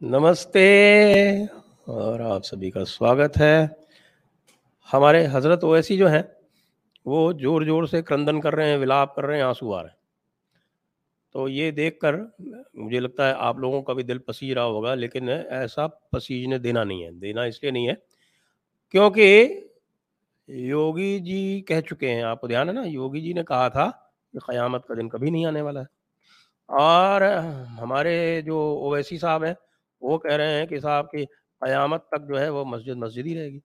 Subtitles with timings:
[0.00, 1.44] نمستے
[1.86, 3.66] اور آپ سبھی کا سواگت ہے۔
[4.92, 6.22] ہمارے حضرت اویسی جو ہیں،
[7.04, 9.90] وہ جور جور سے کرندن کر رہے ہیں ولاپ کر رہے ہیں، آنسو آ رہے
[9.90, 10.03] ہیں۔
[11.34, 12.14] تو یہ دیکھ کر
[12.74, 16.84] مجھے لگتا ہے آپ لوگوں کا بھی دل پسی رہا ہوگا، لیکن ایسا پسیجنے دینا
[16.84, 17.94] نہیں ہے، دینا اس لیے نہیں ہے
[18.90, 19.60] کیونکہ
[20.48, 23.90] یوگی جی کہہ چکے ہیں، آپ کو دھیان ہے نا، یوگی جی نے کہا تھا
[24.32, 25.86] کہ قیامت کا دن کبھی نہیں آنے والا ہے۔
[26.68, 27.20] اور
[27.80, 29.54] ہمارے جو اویسی صاحب ہیں،
[30.00, 31.24] وہ کہہ رہے ہیں کہ صاحب کی
[31.60, 33.60] قیامت تک جو ہے وہ مسجد مسجد ہی رہے گی۔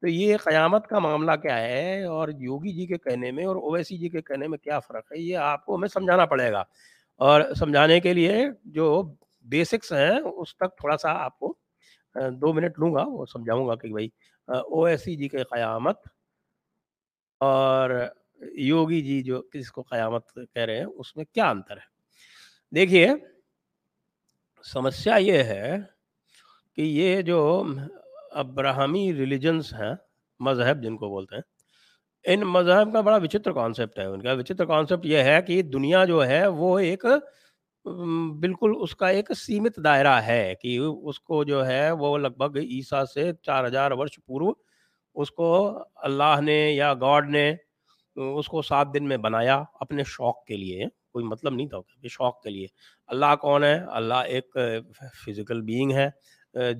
[0.00, 3.98] تو یہ قیامت کا معاملہ کیا ہے؟ اور یوگی جی کے کہنے میں اور اویسی
[3.98, 6.62] جی کے کہنے میں کیا فرق ہے؟ یہ آپ کو ہمیں سمجھانا پڑے گا۔
[7.20, 8.32] اور سمجھانے کے لیے
[8.74, 9.02] جو
[9.46, 11.52] بیسکس ہیں، اس تک تھوڑا سا آپ کو
[12.40, 14.08] دو منٹ لوں گا، وہ سمجھاؤں گا کہ بھائی
[14.48, 15.96] او ایس سی جی کے قیامت
[17.40, 17.90] اور
[18.58, 21.94] یوگی جی جو کس کو قیامت کہہ رہے ہیں، اس میں کیا انتر ہے؟
[22.72, 23.08] دیکھیے،
[24.64, 25.76] سمسیا یہ ہے
[26.78, 27.64] کہ یہ جو
[28.32, 29.94] ابراہمی ریلیجنس ہیں،
[30.40, 31.42] مذہب جن کو بولتے ہیں
[32.26, 36.04] ان مذہب کا بڑا وچتر کانسیپٹ ہے، ان کا وچتر کانسیپٹ یہ ہے کہ دنیا
[36.04, 37.04] جو ہے وہ ایک
[38.40, 42.56] بالکل اس کا ایک سیمت دائرہ ہے کہ اس کو جو ہے وہ لگ بھگ
[42.58, 44.52] عیسیٰ سے چار ہزار ورش پورو
[45.16, 45.52] اس کو
[46.04, 47.50] اللہ نے یا گاڈ نے
[48.16, 52.08] اس کو سات دن میں بنایا اپنے شوق کے لیے، کوئی مطلب نہیں تھا کہ
[52.08, 52.66] شوق کے لیے۔
[53.08, 54.56] اللہ کون ہے؟ اللہ ایک
[55.24, 56.08] فزیکل بینگ ہے،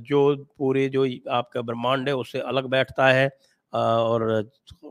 [0.09, 3.29] جو پورے جو آپ کا برہمانڈ ہے اس سے الگ بیٹھتا ہے۔
[3.73, 4.43] اور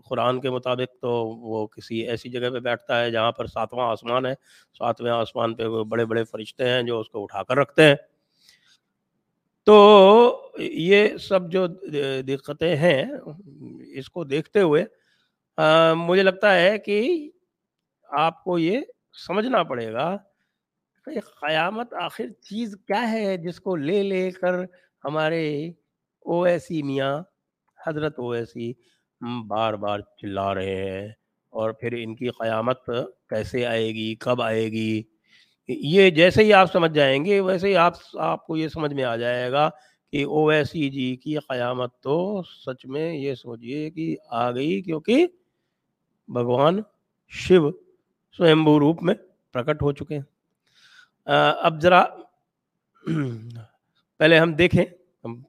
[0.06, 4.26] قرآن کے مطابق تو وہ کسی ایسی جگہ پہ بیٹھتا ہے جہاں پر ساتواں آسمان
[4.26, 4.34] ہے۔
[4.78, 7.96] ساتویں آسمان پہ وہ بڑے بڑے فرشتے ہیں جو اس کو اٹھا کر رکھتے ہیں۔
[9.64, 11.68] تو یہ سب جو
[12.22, 13.06] دقتیں ہیں
[13.96, 14.86] اس کو دیکھتے ہوئے
[15.96, 17.30] مجھے لگتا ہے کہ
[18.10, 18.82] آپ کو یہ
[19.28, 20.18] سمجھنا پڑے گا
[21.06, 24.64] کہ قیامت آخر چیز کیا ہے جس کو لے لے کر
[25.06, 25.70] ہمارے
[26.26, 27.22] او ایسی میاں
[27.88, 28.74] حضرت اویسی
[29.48, 31.08] بار بار چلا رہے ہیں
[31.50, 32.86] اور پھر ان کی قیامت
[33.30, 35.04] کیسے آئے گی، کب آئے گی؟
[35.70, 39.04] یہ جیسے ہی آپ سمجھ جائیں گے، ویسے ہی آپ آپ کو یہ سمجھ میں
[39.04, 39.70] آ جائے گا
[40.12, 45.28] کہ اویسی جی کی قیامت تو سچ میں یہ سوچئے کہ آ گئی کیونکہ
[46.28, 46.82] بھگوان
[47.30, 47.72] شیو
[48.40, 49.14] سوئمبو روپ میں
[49.54, 50.24] پرکٹ ہو چکے ہیں۔
[51.62, 52.04] اب ذرا
[54.20, 54.86] پہلے ہم دیکھیں،
[55.24, 55.42] ہم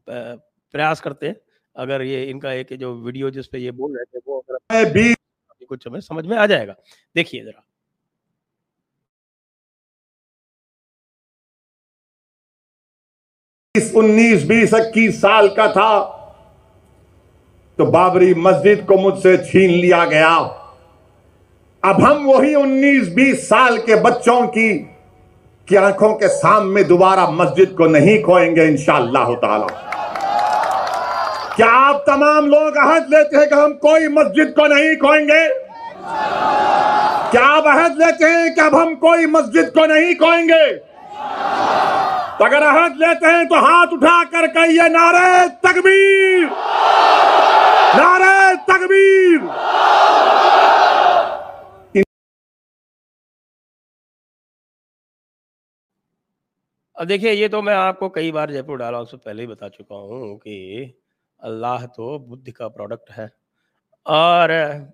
[0.72, 1.34] پریاس کرتے ہیں۔
[1.76, 5.64] اگر یہ ان کا ایک جو ویڈیو جس پہ یہ بول رہے تھے وہ اگر
[5.69, 6.72] کچھ ہمیں سمجھ میں آ جائے گا۔
[7.14, 7.60] دیکھیے ذرا۔
[13.94, 16.16] انیس بیس اکیس سال کا تھا
[17.76, 20.37] تو بابری مسجد کو مجھ سے چھین لیا گیا۔
[21.81, 24.84] اب ہم وہی انیس بیس سال کے بچوں کی
[25.66, 29.85] کی آنکھوں کے سامنے دوبارہ مسجد کو نہیں کھوئیں گے انشاءاللہ تعالی۔
[31.56, 35.49] کیا آپ تمام لوگ عہد لیتے ہیں کہ ہم کوئی مسجد کو نہیں کھوئیں گے؟
[37.31, 40.78] کیا آپ عہد لیتے ہیں کہ اب ہم کوئی مسجد کو نہیں کھوئیں گے؟
[42.39, 46.44] تو اگر عہد لیتے ہیں تو ہاتھ اٹھا کر کہیے نعرے تکبیر۔
[47.99, 49.49] نعرے تکبیر۔
[56.94, 59.43] اب دیکھیے، یہ تو میں آپ کو کئی بار جے پور ڈالا اس سے پہلے
[59.43, 60.84] ہی بتا چکا ہوں کہ
[61.38, 63.26] اللہ تو بدھ کا پروڈکٹ ہے۔
[64.02, 64.48] اور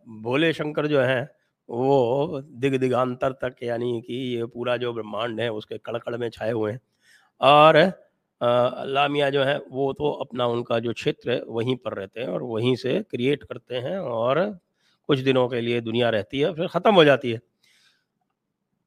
[0.04, 1.24] بھولے شنکر جو ہیں،
[1.68, 6.30] وہ دگ دگانتر تک یعنی کہ یہ پورا جو برہمانڈ ہے، اس کے کڑکڑ میں
[6.30, 6.78] چھائے ہوئے ہیں۔
[7.38, 7.74] اور
[8.70, 12.20] اللہ میاں جو ہیں، وہ تو اپنا ان کا جو چھتر ہے، وہیں پر رہتے
[12.20, 14.36] ہیں اور وہیں سے کریٹ کرتے ہیں اور
[15.08, 17.38] کچھ دنوں کے لیے دنیا رہتی ہے، پھر ختم ہو جاتی ہے۔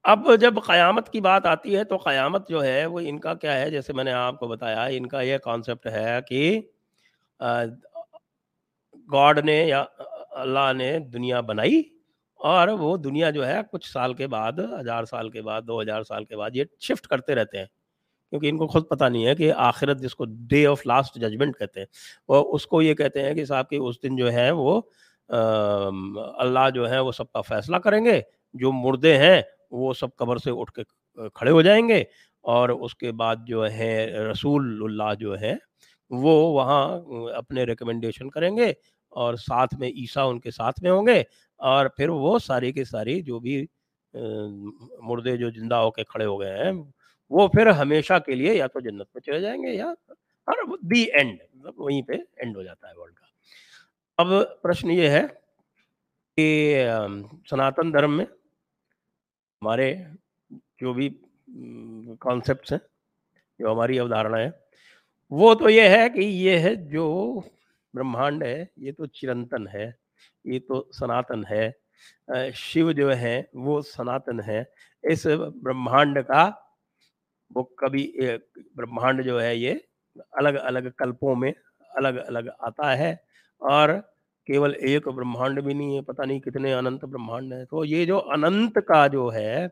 [0.03, 3.59] اب جب قیامت کی بات آتی ہے، تو قیامت جو ہے، وہ ان کا کیا
[3.59, 6.61] ہے؟ جیسے میں نے آپ کو بتایا، ان کا یہ کانسیپٹ ہے کہ
[9.13, 9.83] گاڈ نے یا
[10.31, 11.81] اللہ نے دنیا بنائی
[12.39, 16.03] اور وہ دنیا جو ہے کچھ سال کے بعد، ہزار سال کے بعد، دو ہزار
[16.03, 17.65] سال کے بعد یہ شفٹ کرتے رہتے ہیں۔
[18.29, 21.57] کیونکہ ان کو خود پتہ نہیں ہے کہ آخرت جس کو ڈے آف لاسٹ ججمنٹ
[21.57, 21.87] کہتے ہیں،
[22.27, 24.81] وہ اس کو یہ کہتے ہیں کہ صاحب کہ اس دن جو ہے وہ
[25.29, 28.21] اللہ جو ہے وہ سب کا فیصلہ کریں گے۔
[28.53, 30.83] جو مردے ہیں، وہ سب قبر سے اٹھ کے
[31.33, 32.03] کھڑے ہو جائیں گے
[32.45, 35.53] اور اس کے بعد جو ہے رسول اللہ جو ہے
[36.11, 36.99] وہ وہاں،
[37.35, 38.69] اپنے ریکمنڈیشن کریں گے
[39.13, 41.21] اور ساتھ میں عیسیٰ ان کے ساتھ میں ہوں گے
[41.59, 43.65] اور پھر وہ ساری کے ساری جو بھی
[45.03, 46.71] مردے جو زندہ ہو کے کھڑے ہو گئے ہیں،
[47.31, 49.87] وہ پھر ہمیشہ کے لیے یا تو جنت میں چلے جائیں گے یا
[50.47, 53.25] اور دی اینڈ مطلب وہیں پہ اینڈ ہو جاتا ہے ورلڈ کا۔
[54.17, 54.27] اب
[54.61, 55.21] پرشن یہ ہے
[56.37, 56.87] کہ
[57.49, 59.93] سناتن دھرم میں ہمارے
[60.79, 61.09] جو بھی
[62.19, 62.79] کانسیپٹس ہیں،
[63.59, 64.49] جو ہماری اودھارنا ہیں
[65.31, 67.05] وہ تو یہ ہے کہ یہ ہے جو
[67.93, 69.89] برہمانڈ ہے، یہ تو چرنتن ہے،
[70.45, 71.69] یہ تو سناتن ہے۔
[72.55, 74.63] شیو جو ہے وہ سناتن ہے
[75.03, 75.25] اس
[75.63, 76.49] برہمانڈ کا
[77.55, 78.11] وہ کبھی
[78.75, 79.73] برہمانڈ جو ہے، یہ
[80.31, 81.51] الگ الگ کلپوں میں
[81.91, 83.11] الگ الگ آتا ہے
[83.61, 83.89] اور
[84.47, 88.21] کیول ایک برہمانڈ بھی نہیں ہے، پتہ نہیں کتنے اننت برہمانڈ ہیں۔ تو یہ جو
[88.33, 89.65] اننت کا جو ہے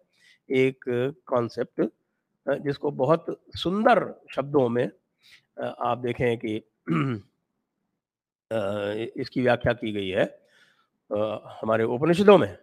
[0.50, 0.88] ایک
[1.28, 1.82] کانسیپٹ
[2.66, 3.30] جس کو بہت
[3.64, 4.04] سندر
[4.36, 4.88] شبدوں میں
[5.58, 6.60] آپ دیکھیں کہ
[9.16, 10.26] اس کی ویاخیا کی گئی ہے۔
[11.64, 12.56] ہمارے اوپنشدوں میں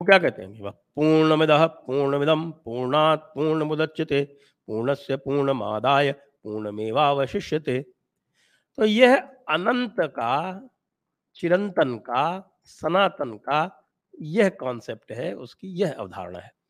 [0.00, 4.24] وہ کیا کہتے ہیں؟ پورن مدہ پورن مدم پورنات پورن مدچتے
[4.66, 6.12] پورنس پورن آدائے
[6.42, 7.82] پورن میواشتے
[8.78, 9.08] تو یہ
[9.46, 10.60] اننت کا،
[11.32, 12.40] چرنتن کا،
[12.80, 13.68] سناتن کا،
[14.12, 16.63] یہ کانسیپٹ ہے، اس کی یہ اودھارنا ہے۔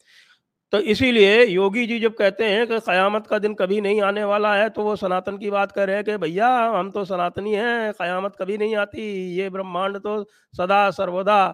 [0.75, 4.25] تو اسی لیے یوگی جی جب کہتے ہیں کہ قیامت کا دن کبھی نہیں آنے
[4.25, 7.57] والا ہے تو وہ سناتن کی بات کر رہے ہیں کہ بھیا ہم تو سناتنی
[7.57, 9.03] ہیں، قیامت کبھی نہیں آتی،
[9.39, 10.25] یہ برہمانڈ تو
[10.57, 11.51] سدا سرودا،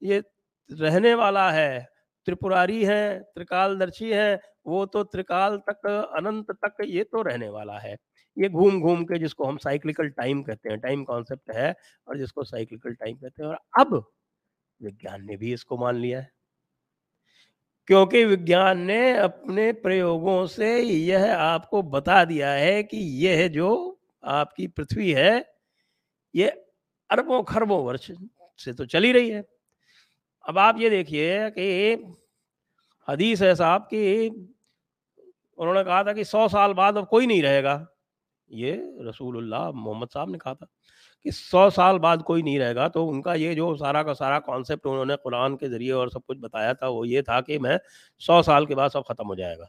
[0.00, 0.20] یہ
[0.80, 1.80] رہنے والا ہے
[2.26, 7.82] ترپراری ہے ترکال درشی ہے وہ تو ترکال تک، اننت تک یہ تو رہنے والا
[7.82, 7.94] ہے۔
[8.36, 12.14] یہ گھوم گھوم کے جس کو ہم سائیکلیکل ٹائم کہتے ہیں ٹائم کانسیپٹ ہے اور
[12.14, 13.92] جس کو سائیکلیکل ٹائم کہتے ہیں۔ اور اب
[14.80, 16.35] وگیان نے بھی اس کو مان لیا ہے۔
[17.86, 23.94] کیونکہ وگیان نے اپنے پریوگوں سے یہ آپ کو بتا دیا ہے کہ یہ جو
[24.22, 25.38] آپ کی پرتھوی ہے،
[26.34, 26.50] یہ
[27.10, 28.10] اربوں خربوں ورش
[28.64, 29.40] سے تو چلی رہی ہے۔
[30.40, 31.96] اب آپ یہ دیکھیے کہ
[33.08, 34.30] حدیث ہے صاحب کہ
[35.56, 37.84] انہوں نے کہا تھا کہ سو سال بعد اب کوئی نہیں رہے گا۔
[38.48, 38.76] یہ
[39.08, 40.66] رسول اللہ محمد صاحب نے کہا تھا۔
[41.26, 44.14] کہ سو سال بعد کوئی نہیں رہے گا، تو ان کا یہ جو سارا کا
[44.14, 47.40] سارا کانسیپٹ انہوں نے قرآن کے ذریعے اور سب کچھ بتایا تھا، وہ یہ تھا
[47.40, 47.78] کہ میں
[48.18, 49.64] سو سال کے بعد سب ختم ہو جائے گا۔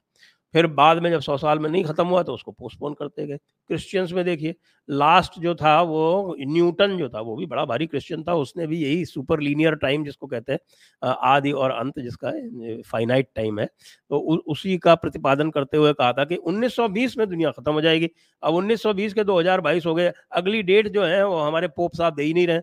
[0.58, 2.94] پھر بعد میں جب سو سال میں نہیں ختم ہوا تو اس کو پوسٹ پون
[2.96, 3.38] کرتے گئے۔
[3.70, 4.54] کرسچنس میں دیکھیے
[4.88, 8.68] لاسٹ جو تھا وہ نیوٹن جو تھا وہ بھی بڑا بھاری کرسچن تھا۔ اس نے
[8.68, 10.58] بھی یہی سپر لینئر ٹائم جس کو کہتے ہیں
[11.18, 12.32] آدھی اور انت جس کا
[12.90, 13.66] فائنائٹ ٹائم ہے۔
[14.10, 17.74] تو اسی کا پرتپادن کرتے ہوئے کہا تھا کہ انیس سو بیس میں دنیا ختم
[17.74, 18.08] ہو جائے گی۔
[18.42, 21.46] اب انیس سو بیس کے دو ہزار بائیس ہو گئے۔ اگلی ڈیٹ جو ہے وہ
[21.48, 22.60] ہمارے پوپ صاحب دے ہی نہیں رہے۔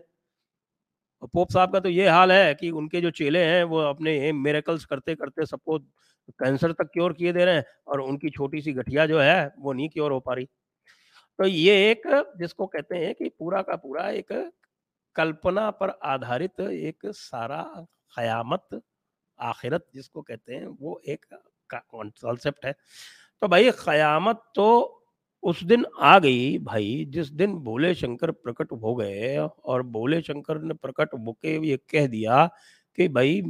[1.27, 4.31] پوپ صاحب کا تو یہ حال ہے کہ ان کے جو چیلے ہیں وہ اپنے
[4.31, 5.79] میریکلس کرتے کرتے سب کو
[6.27, 9.47] کینسر تک کیور کیے دے رہے ہیں اور ان کی چھوٹی سی گٹھیا جو ہے
[9.57, 10.45] وہ نہیں کیور ہو پا رہی۔
[11.37, 12.07] تو یہ ایک
[12.39, 14.31] جس کو کہتے ہیں کہ پورا کا پورا ایک
[15.15, 17.63] کلپنا پر آدھارت ایک سارا
[18.15, 18.73] قیامت
[19.37, 21.25] آخرت جس کو کہتے ہیں وہ ایک
[21.67, 22.71] کانسیپٹ ہے۔
[23.39, 24.99] تو بھائی قیامت تو
[25.45, 30.59] اس دن آ گئی بھائی، جس دن بولے شنکر پرکٹ ہو گئے اور بولے شنکر
[30.59, 32.47] نے پرکٹ ہو کے یہ کہہ دیا
[32.95, 33.41] کہ بھائی،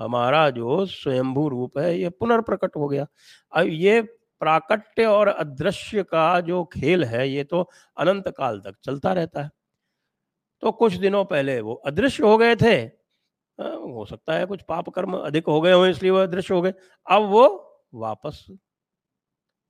[0.00, 3.04] ہمارا جو سوئمبھو روپ ہے یہ پنر پرکٹ ہو گیا۔
[3.50, 4.00] اب یہ
[4.38, 7.64] پراکٹیہ اور ادرشیہ کا جو کھیل ہے یہ تو
[7.96, 9.48] اننت کال تک چلتا رہتا ہے۔
[10.60, 12.88] تو کچھ دنوں پہلے وہ ادرشیہ ہو گئے تھے۔
[13.58, 16.56] ہاں، ہو سکتا ہے کچھ پاپ کرم ادھک ہو گئے ہوں اس لیے وہ ادرشیہ
[16.56, 16.72] ہو گئے۔
[17.04, 17.58] اب وہ
[17.92, 18.50] واپس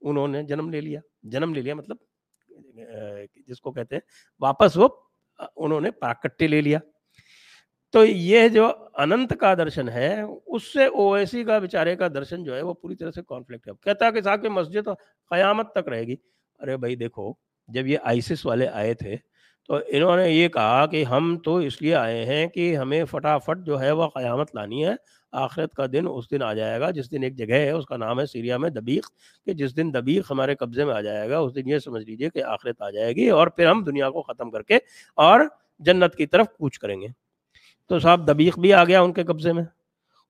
[0.01, 1.97] انہوں نے جنم لے لیا۔ جنم لے لیا مطلب
[3.47, 4.01] جس کو کہتے ہیں،
[4.41, 4.89] واپس وہ
[5.57, 6.79] انہوں نے پراکٹیہ لے لیا۔
[7.93, 12.57] تو یہ جو اننت کا درشن ہے، اس سے اویسی کا بیچارے کا درشن جو
[12.57, 14.89] ہے، وہ پوری طرح سے کانفلکٹ ہے۔ کہتا ہے کہ صاحب مسجد
[15.31, 16.17] قیامت تک رہے گی۔
[16.59, 17.33] ارے بھائی دیکھو،
[17.69, 19.17] جب یہ آئیسس والے آئے تھے،
[19.67, 23.67] تو انہوں نے یہ کہا کہ ہم تو اس لیے آئے ہیں کہ ہمیں فٹافٹ
[23.67, 24.95] جو ہے وہ قیامت لانی ہے۔
[25.33, 27.97] آخرت کا دن اس دن آ جائے گا، جس دن ایک جگہ ہے، اس کا
[27.97, 29.07] نام ہے سیریا میں دبیق،
[29.47, 32.31] کہ جس دن دبیق ہمارے قبضے میں آ جائے گا، اس دن یہ سمجھ لیجیے
[32.31, 34.79] کہ آخرت آ جائے گی اور پھر ہم دنیا کو ختم کر کے
[35.15, 35.41] اور
[35.79, 37.09] جنت کی طرف کوچ کریں گے۔
[37.89, 39.65] تو صاحب دبیق بھی آ گیا ان کے قبضے میں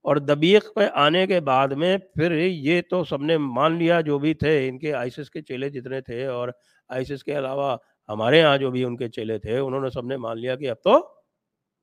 [0.02, 4.19] اور دبیق پہ آنے کے بعد میں پھر یہ تو سب نے مان لیا جو
[4.19, 6.49] بھی تھے، ان کے آئیسس کے چیلے جتنے تھے اور
[6.88, 7.76] آئیسس کے علاوہ
[8.09, 10.71] ہمارے یہاں جو بھی ان کے چیلے تھے، انہوں نے سب نے مان لیا کہ
[10.71, 11.09] اب تو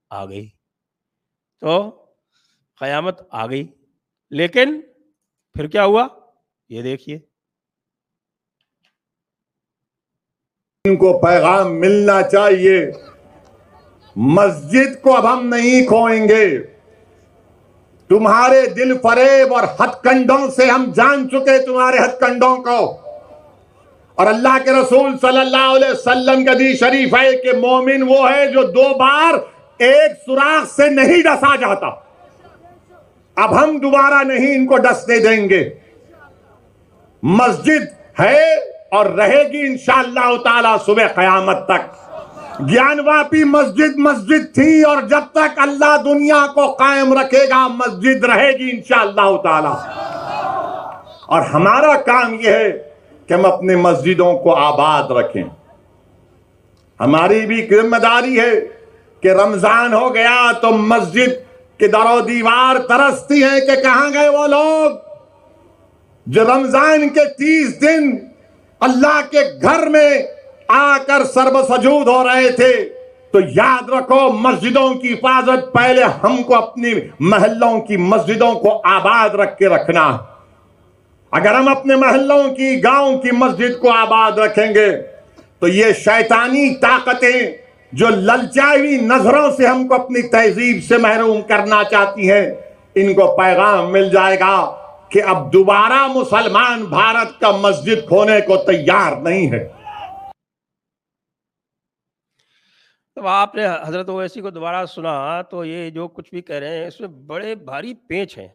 [0.09, 0.47] آ گئی۔
[1.59, 2.03] تو
[2.79, 3.67] قیامت آ گئی۔
[4.29, 4.81] لیکن
[5.53, 6.07] پھر کیا ہوا؟
[6.69, 7.19] یہ دیکھیے۔
[10.85, 12.91] ان کو پیغام ملنا چاہیے۔
[14.15, 16.63] مسجد کو اب ہم نہیں کھوئیں گے۔
[18.09, 23.01] تمہارے دل فریب اور ہتھ کنڈوں سے ہم جان چکے تمہارے ہتھ کنڈوں کو۔
[24.15, 28.31] اور اللہ کے رسول صلی اللہ علیہ وسلم کا دی شریف ہے کہ مومن وہ
[28.31, 29.33] ہے جو دو بار
[29.77, 32.06] ایک سوراخ سے نہیں ڈسا جاتا۔
[33.37, 35.69] اب ہم دوبارہ نہیں ان کو ڈسنے دیں گے۔
[37.23, 37.81] مسجد
[38.19, 38.53] ہے
[38.91, 42.07] اور رہے گی انشاءاللہ تعالی صبح قیامت تک۔
[42.69, 48.23] گیان واپی مسجد مسجد تھی اور جب تک اللہ دنیا کو قائم رکھے گا، مسجد
[48.23, 49.99] رہے گی انشاءاللہ تعالی۔
[51.25, 52.89] اور ہمارا کام یہ ہے
[53.27, 55.43] کہ ہم اپنے مسجدوں کو آباد رکھیں۔
[56.99, 58.51] ہماری بھی ذمہ داری ہے
[59.21, 61.46] کہ رمضان ہو گیا تو مسجد
[61.79, 64.91] کے در و دیوار ترستی ہیں کہ کہاں گئے وہ لوگ؟
[66.27, 68.17] جو رمضان کے تیس دن
[68.79, 70.23] اللہ کے گھر میں
[70.67, 72.89] آ کر سرب سجود ہو رہے تھے،
[73.31, 79.29] تو یاد رکھو مسجدوں کی حفاظت پہلے ہم کو اپنی محلوں کی مسجدوں کو آباد
[79.29, 80.17] رکھ کے رکھنا۔
[81.31, 85.01] اگر ہم اپنے محلوں کی، گاؤں کی مسجد کو آباد رکھیں گے،
[85.59, 91.83] تو یہ شیطانی طاقتیں جو للچائی نظروں سے ہم کو اپنی تہذیب سے محروم کرنا
[91.83, 92.51] چاہتی ہیں،
[92.95, 94.55] ان کو پیغام مل جائے گا
[95.09, 99.67] کہ اب دوبارہ مسلمان بھارت کا مسجد کھونے کو تیار نہیں ہے۔
[103.15, 106.77] تو آپ نے حضرت اویسی کو دوبارہ سنا تو یہ جو کچھ بھی کہہ رہے
[106.77, 108.47] ہیں، اس میں بڑے بھاری پیچ ہیں۔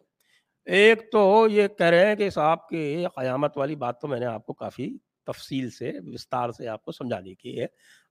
[0.65, 4.25] ایک تو یہ کہہ رہے ہیں کہ صاحب کی قیامت والی بات تو میں نے
[4.25, 4.97] آپ کو کافی
[5.27, 7.65] تفصیل سے، وستار سے آپ کو سمجھا دی کی ہے۔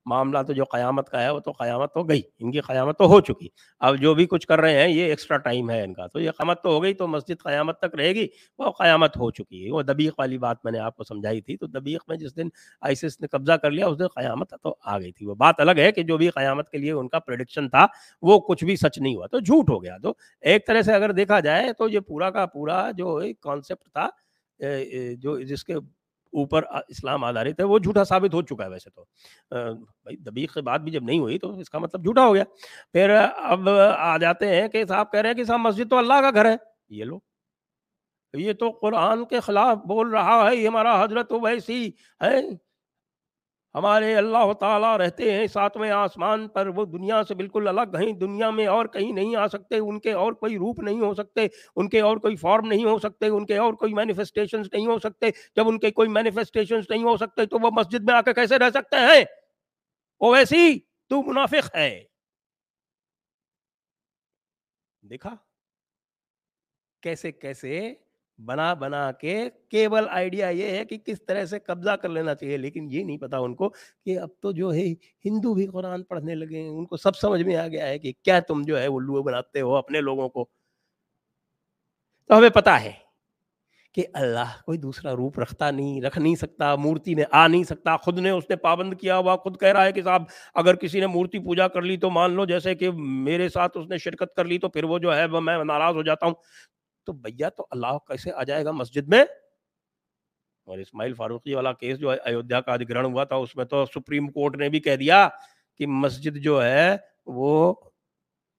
[0.06, 3.06] معاملہ تو جو قیامت کا ہے، وہ تو قیامت تو گئی۔ ان کی قیامت تو
[3.06, 3.48] ہو چکی۔
[3.80, 6.30] اب جو بھی کچھ کر رہے ہیں، یہ ایکسٹرا ٹائم ہے ان کا۔ تو یہ
[6.30, 8.26] قیامت تو ہو گئی، تو مسجد قیامت تک رہے گی،
[8.58, 11.56] وہ قیامت ہو چکی۔ ہے وہ دبیق والی بات میں نے آپ کو سمجھائی تھی۔
[11.56, 12.48] تو دبیق میں جس دن
[12.80, 15.78] آئیسس نے قبضہ کر لیا، اس دن قیامت تو آ گئی تھی۔ وہ بات الگ
[15.78, 17.86] ہے کہ جو بھی قیامت کے لیے ان کا پریڈکشن تھا،
[18.22, 21.12] وہ کچھ بھی سچ نہیں ہوا۔ تو جھوٹ ہو گیا۔ تو ایک طرح سے اگر
[21.12, 24.08] دیکھا جائے تو یہ پورا کا پورا جو کانسیپٹ تھا
[25.18, 25.74] جو جس کے
[26.32, 29.04] اوپر اسلام آدھارت ہے، وہ جھوٹا ثابت ہو چکا ہے ویسے تو۔
[29.74, 32.44] بھائی دبیق سے بات بھی جب نہیں ہوئی تو اس کا مطلب جھوٹا ہو گیا۔
[32.92, 36.14] پھر اب آ جاتے ہیں کہ صاحب کہہ رہے ہیں کہ صاحب مسجد تو اللہ
[36.14, 36.56] کا گھر ہے۔
[36.88, 37.18] یہ لو۔
[38.32, 41.90] یہ تو قرآن کے خلاف بول رہا ہے، یہ ہمارا حضرت ویسی
[42.22, 42.71] ہے۔
[43.74, 48.50] ہمارے اللہ تعالیٰ رہتے ہیں ساتویں آسمان پر، وہ دنیا سے بالکل الگ ہیں، دنیا
[48.50, 51.88] میں اور کہیں نہیں آ سکتے، ان کے اور کوئی روپ نہیں ہو سکتے، ان
[51.88, 55.30] کے اور کوئی فارم نہیں ہو سکتے، ان کے اور کوئی مینیفیسٹیشنز نہیں ہو سکتے۔
[55.56, 58.58] جب ان کے کوئی مینیفیسٹیشنز نہیں ہو سکتے تو وہ مسجد میں آ کے کیسے
[58.58, 59.24] رہ سکتے ہیں؟
[60.20, 62.04] وہ ویسی تو منافق ہے۔
[65.02, 65.36] دیکھا؟
[67.02, 67.94] کیسے کیسے
[68.38, 69.34] بنا بنا کے
[69.70, 73.18] کیبل آئیڈیا یہ ہے کہ کس طرح سے قبضہ کر لینا چاہیے، لیکن یہ نہیں
[73.18, 73.68] پتا ان کو
[74.04, 74.86] کہ اب تو جو ہے
[75.24, 78.12] ہندو بھی قرآن پڑھنے لگے ہیں، ان کو سب سمجھ میں آ گیا ہے کہ
[78.22, 80.46] کیا تم جو ہے وہ الو بناتے ہو اپنے لوگوں کو۔
[82.30, 82.92] تو ہمیں پتا ہے
[83.94, 87.96] کہ اللہ کوئی دوسرا روپ رکھتا نہیں، رکھ نہیں سکتا، مورتی میں آ نہیں سکتا،
[87.96, 90.22] خود نے اس نے پابند کیا ہوا، خود کہہ رہا ہے کہ صاحب
[90.54, 92.90] اگر کسی نے مورتی پوجا کر لی تو مان لو جیسے کہ
[93.24, 96.02] میرے ساتھ اس نے شرکت کر لی تو پھر وہ جو ہے میں ناراض ہو
[96.02, 96.34] جاتا ہوں۔
[97.04, 99.24] تو بھیا تو اللہ کیسے آ جائے گا مسجد میں؟
[100.64, 104.28] اور اسماعیل فاروقی والا کیس جو ایودھیا کا ادھگرہن ہوا تھا، اس میں تو سپریم
[104.28, 105.28] کورٹ نے بھی کہہ دیا
[105.78, 107.74] کہ مسجد جو ہے، وہ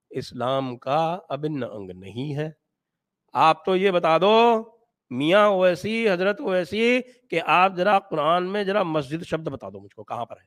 [0.10, 2.50] اسلام کا ابن انگ نہیں ہے۔
[3.34, 4.64] آپ تو یہ بتا دو،
[5.10, 9.96] میاں اویسی، حضرت اویسی کہ آپ ذرا قرآن میں ذرا مسجد شبد بتا دو مجھ
[9.96, 10.46] کو، کہاں پر ہے؟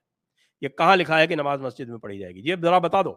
[0.60, 3.14] یہ کہاں لکھا ہے کہ نماز مسجد میں پڑھی جائے گی؟ یہ ذرا بتا دو۔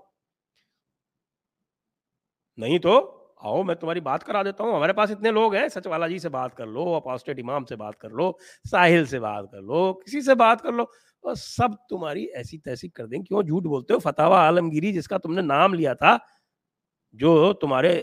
[2.57, 5.87] نہیں تو آؤ، میں تمہاری بات کرا دیتا ہوں۔ ہمارے پاس اتنے لوگ ہیں۔ سچ
[5.87, 8.31] والا جی سے بات کر لو اپاسٹیٹ امام سے بات کر لو،
[8.71, 10.83] ساحل سے بات کر لو، کسی سے بات کر لو۔
[11.21, 15.17] اور سب تمہاری ایسی تیسی کر دیں۔ کیوں جھوٹ بولتے ہو؟ فتح عالمگیری جس کا
[15.17, 16.17] تم نے نام لیا تھا،
[17.11, 18.01] جو تمہارے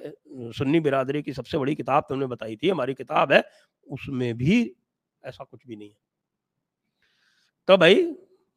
[0.58, 3.40] سنی برادری کی سب سے بڑی کتاب تم نے بتائی تھی، ہماری کتاب ہے،
[3.82, 4.72] اس میں بھی
[5.22, 6.06] ایسا کچھ بھی نہیں ہے۔
[7.66, 8.12] تو بھائی،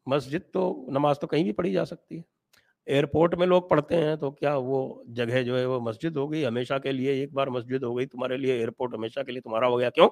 [0.05, 2.38] مسجد تو، نماز تو کہیں بھی پڑھی جا سکتی ہے۔
[2.85, 6.45] ایئرپورٹ میں لوگ پڑھتے ہیں تو کیا وہ جگہ جو ہے وہ مسجد ہو گئی؟
[6.45, 9.67] ہمیشہ کے لیے ایک بار مسجد ہو گئی تمہارے لیے ایئرپورٹ ہمیشہ کے لیے تمہارا
[9.67, 10.09] ہو گیا؟ کیوں؟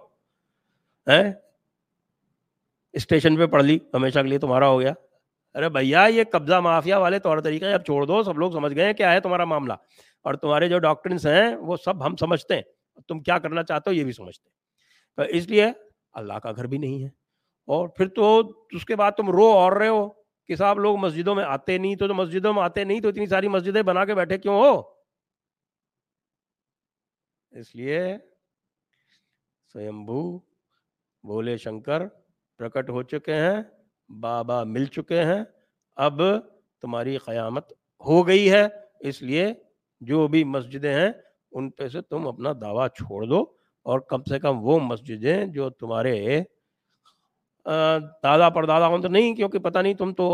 [2.94, 4.94] اسٹیشن پہ پڑھ لی، ہمیشہ کے لیے تمہارا ہو گیا۔
[5.54, 8.86] ارے بھیا، یہ قبضہ مافیا والے طور طریقے اب چھوڑ دو، سب لوگ سمجھ گئے
[8.86, 9.74] ہیں کیا ہے تمہارا معاملہ۔
[10.24, 12.62] اور تمہارے جو ڈاکٹرنس ہیں، وہ سب ہم سمجھتے ہیں۔
[13.08, 14.58] تم کیا کرنا چاہتے ہو، یہ بھی سمجھتے ہیں۔
[15.16, 15.66] تو اس لیے
[16.14, 17.08] اللہ کا گھر بھی نہیں ہے۔
[17.68, 20.10] اور پھر تو اس کے بعد تم رو اور رہے ہو۔
[20.48, 23.48] کہ صاحب لوگ مسجدوں میں آتے نہیں تو مسجدوں میں آتے نہیں تو اتنی ساری
[23.48, 24.82] مسجدیں بنا کے بیٹھے کیوں ہو؟
[27.52, 28.18] اس لیے
[29.74, 30.40] سیمبو
[31.24, 32.08] بولے شنکر
[32.58, 33.62] پرکٹ ہو چکے ہیں،
[34.10, 35.44] بابا مل چکے ہیں،
[35.96, 36.22] اب
[36.82, 37.74] تمہاری قیامت
[38.06, 38.68] ہو گئی ہے۔
[39.00, 39.54] اس لیے
[40.02, 41.12] جو بھی مسجدیں ہیں،
[41.52, 43.42] ان پہ سے تم اپنا دعویٰ چھوڑ دو
[43.86, 46.44] اور کم سے کم وہ مسجدیں جو تمہارے
[48.24, 50.28] دادا پردادا ہوں تو نہیں کیونکہ پتہ نہیں تم تو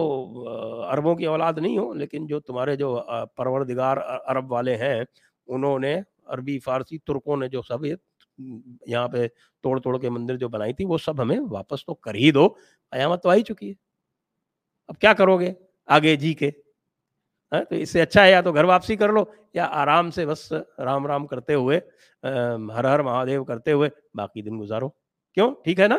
[0.90, 3.00] عربوں کی اولاد نہیں ہو لیکن جو تمہارے جو
[3.36, 5.04] پروردگار عرب والے ہیں
[5.48, 9.28] انہوں نے عربی فارسی ترکوں نے جو سب یہاں پہ
[9.64, 12.48] توڑ توڑ کے مندر جو بنائی تھی وہ سب ہمیں واپس تو کر ہی دو
[12.94, 13.74] قیامت تو آ ہی چکی ہے۔
[14.90, 15.52] اب کیا کرو گے
[15.88, 16.50] آگے جی کے؟
[17.52, 19.24] ہاں، تو اس سے اچھا ہے یا تو گھر واپسی کر لو
[19.54, 20.52] یا آرام سے بس
[20.86, 21.80] رام رام کرتے ہوئے
[22.76, 24.90] ہر ہر مہادیو کرتے ہوئے باقی دن گزارو۔
[25.38, 25.98] کیوں؟ ٹھیک ہے نا؟